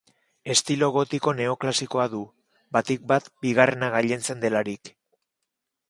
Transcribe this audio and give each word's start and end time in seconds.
Estilo 0.53 0.87
gotiko-neoklasikoa 0.95 2.07
du, 2.15 2.23
batik 2.79 3.07
bat 3.13 3.31
bigarrena 3.45 3.95
gailentzen 3.99 4.45
delarik. 4.47 4.97